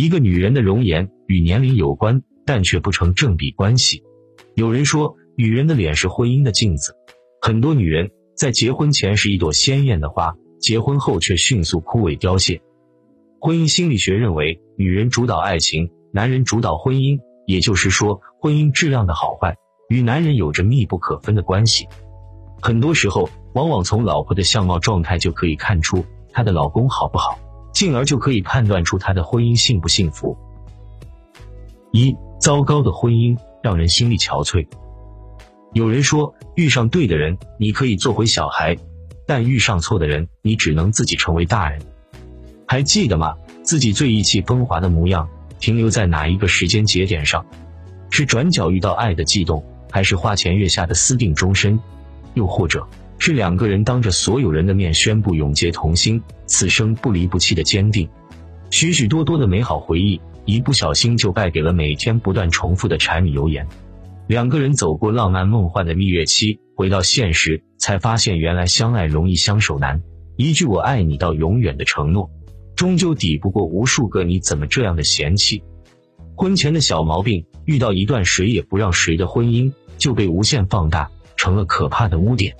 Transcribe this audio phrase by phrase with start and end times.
[0.00, 4.02] 一个女人的容颜与年龄有关，但却不成正比关系。
[4.54, 6.96] 有人说，女人的脸是婚姻的镜子。
[7.42, 12.62] 很多女人在结婚前是一朵鲜艳的花，结婚后却迅速枯萎凋谢。
[13.42, 17.18] 婚姻心理学认为，女人主导爱情，男人主导婚姻。
[17.46, 19.58] 也就是说，婚姻质量的好坏
[19.90, 21.86] 与男人有着密不可分的关系。
[22.62, 27.38] 很多时候，往往从老婆的相貌状态就可以看出她的老公好不好。
[27.72, 30.36] 进而就可以判断出他的婚姻幸不幸福。
[31.92, 34.66] 一糟糕的婚姻让人心力憔悴。
[35.72, 38.74] 有人说，遇上对的人，你可以做回小孩；
[39.26, 41.80] 但遇上错的人，你只能自己成为大人。
[42.66, 43.36] 还记得吗？
[43.62, 45.28] 自己最意气风华的模样，
[45.58, 47.46] 停留在哪一个时间节点上？
[48.10, 51.78] 是转角遇到爱的悸动，还是花前月下的私定终身？
[52.34, 52.86] 又或者？
[53.20, 58.08] 是两个人当着所有人的面宣布永结同心，此生不离不弃的坚定。
[58.70, 63.68] 许许多多的美好回忆，一不小心就败给了每天不断重复的柴米油盐。
[64.26, 70.02] 两个人走过浪漫梦幻的蜜月期，回到现实，才发现原来相爱容易相守难。
[70.36, 72.30] 一句“我爱你”到永远的承诺，
[72.74, 75.62] 终究抵不过无数个“你怎么这样的”嫌弃。
[76.36, 82.56] 婚前的小毛病，遇到一段谁也不让谁的婚姻，就被无限放大，成了可怕的污点。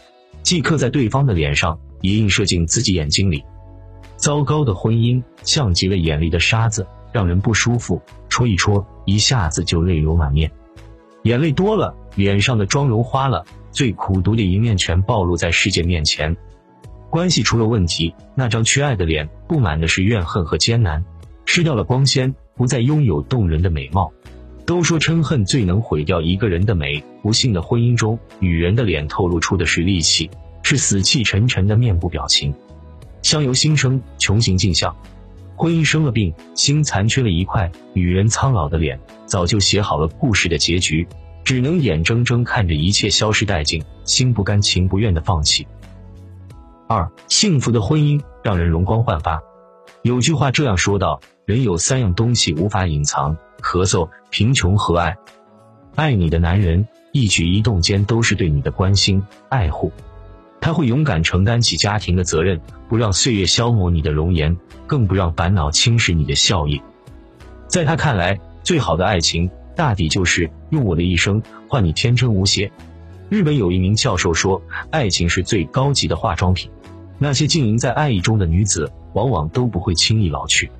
[0.51, 3.45] 既刻在对方的脸上，也映射进自己眼睛里。
[4.17, 10.51] 糟糕的婚姻像极了眼里的沙子，让人不舒服，戳一戳，一下子就泪流满面。
[11.23, 16.37] 眼泪多了，脸上的妆容花了，最苦毒的一面全暴露在世界面前。
[17.11, 21.05] 关系出了问题，那张缺爱的脸布满的是怨恨和艰难，
[21.45, 24.13] 失掉了光鲜，不再拥有动人的美貌。
[24.71, 30.31] 都说嗔恨最能毁掉一个人的美，不幸的婚姻中，女人的脸透露出的是戾气，
[30.63, 32.55] 是死气沉沉的面部表情。
[33.21, 34.95] 相由心生，穷行尽相。
[35.57, 41.05] 婚姻生了病，心残缺了一块，女人苍老的脸早就写好了故事的结局，
[41.43, 45.67] 只能眼睁睁看着一切消失殆尽，心不甘情不愿的放弃。
[46.87, 49.43] 二，幸福的婚姻让人容光焕发。
[50.05, 53.37] 有句话这样说道：人有三样东西无法隐藏。
[53.61, 55.17] 咳嗽、贫穷和爱，
[55.95, 59.93] 爱你的男人一举一动间都是对你的关心爱护，
[60.61, 64.57] 他会勇敢承担起家庭的责任，不让岁月消磨你的容颜，
[64.87, 66.81] 更不让烦恼侵蚀你的笑意。
[67.69, 72.71] 在他看来，最好的爱情大抵就是用我的一生换你天真无邪。
[73.29, 74.61] 日本有一名教授说，
[74.91, 76.71] 爱情是最高级的化妆品，
[77.19, 80.71] 那些经营在爱意中的女子，往往都不会轻易老去，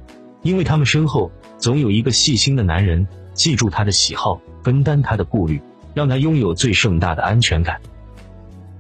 [0.43, 1.31] 因为他们身后。
[1.61, 5.61] 总有一个细心的男人，记住他的喜好，分担他的顾虑，
[5.93, 7.83] 让他拥有最盛大的安全感。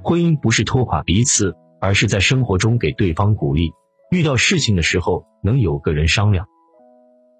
[0.01, 3.73] 婚姻不是拖垮彼此，而是在生活中给对方鼓励。
[4.11, 6.47] 遇到事情的时候，能有个人商量；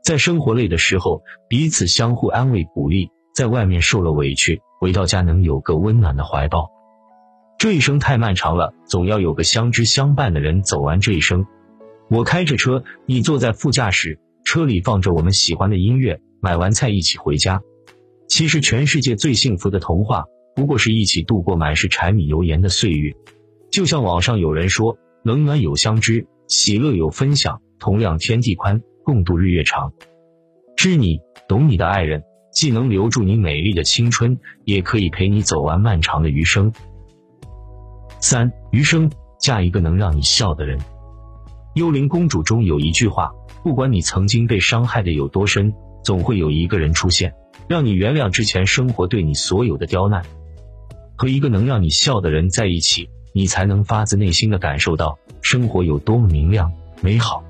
[0.05, 6.71] 在生活累的时候，彼此相互安慰鼓励；在外面受了委屈，回到家能有个温暖的怀抱。
[7.57, 11.47] 这一生太漫长了，总要有个相知相伴的人走完这一生。
[12.11, 14.19] 我开着车，你坐在副驾驶。
[14.43, 17.63] 车里放着我们喜欢的音乐，买完菜一起回家。
[18.27, 20.25] 其实全世界最幸福的童话，
[20.57, 23.13] 不过是一起度过满是柴米油盐的岁月。
[23.71, 29.93] 就像网上有人说：“冷暖有相知，喜乐有分享，同量天地宽，共度日月长。”
[30.77, 36.73] 知你懂你的爱人，既能留住你美丽的青春，也可以陪你走完漫长的余生。
[38.19, 40.81] 三余生嫁一个能让你笑的人。
[41.81, 43.33] 幽灵公主中有一句话。
[43.63, 45.73] 不管你曾经被伤害的有多深，
[46.05, 47.33] 总会有一个人出现，
[47.69, 50.23] 让你原谅之前生活对你所有的刁难。
[51.17, 56.71] 和一个能让你笑的人在一起，你才能发自内心的感受到生活有多么明亮
[57.01, 57.43] 美好。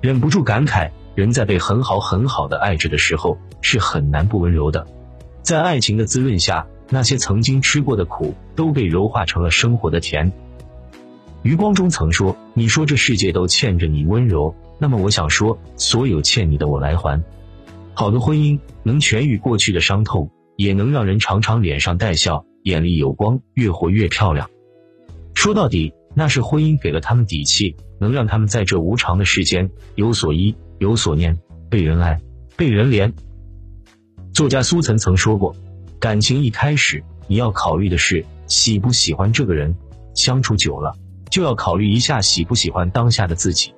[0.00, 4.84] 忍不住感慨，人在被很好很好的爱着的时候，是很难不温柔的。
[5.42, 10.32] 在爱情的滋润下，那些曾经吃过的苦，都被柔化成了生活的甜。
[11.42, 17.22] 余光中曾说：“你说这世界都欠着你温柔。”那么我想说，所有欠你的我来还。
[17.94, 24.48] 好的婚姻能痊愈过去的伤痛，也能让人常常脸上带笑，眼里有光，越活越漂亮。
[25.34, 31.38] 说到底，那是婚姻给了他们底气，能让他们在这无常的世间有所依，有所念，
[31.68, 32.20] 被人爱，
[32.56, 33.12] 被人怜。
[34.32, 35.54] 作家苏岑曾说过，
[35.98, 39.74] 感情一开始，你要考虑的是喜不喜欢这个人，
[40.14, 40.96] 相处久了，
[41.32, 43.72] 就要考虑一下喜不喜欢当下的自己。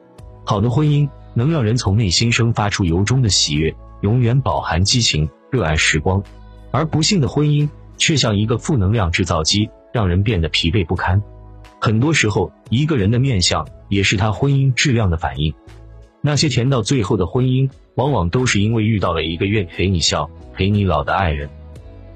[0.45, 6.21] 好的婚姻能让人从内心生发出由衷的喜悦，永远饱含激情、热爱时光；
[6.73, 11.23] 而不幸的婚姻却像一个负能量制造机，让人变得疲惫不堪。
[11.81, 15.55] 很多时候，一个人的面相也是他婚姻质量的反应。
[16.21, 21.49] 那些甜到最后的婚姻，往往都是因为遇到了一个愿陪你笑、陪你老的爱人。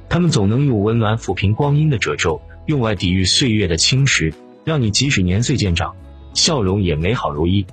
[0.08, 4.34] 他们总能用温暖抚平光阴的褶皱，用爱抵御岁月的侵蚀，
[4.68, 5.96] 让你即使年岁渐长，
[6.34, 7.64] 笑容也美好如一。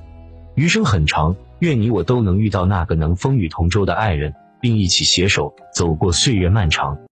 [0.56, 6.98] 余生很长，愿你我都能遇到那个能风雨同舟的爱人，并一起携手走过岁月漫长。